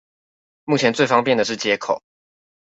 [0.65, 2.01] 目前最方便的是街口